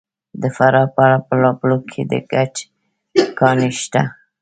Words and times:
د 0.41 0.43
فراه 0.55 0.87
په 0.95 1.05
بالابلوک 1.27 1.83
کې 1.93 2.03
د 2.11 2.13
ګچ 2.31 2.55
کان 3.37 3.57
شته. 3.79 4.01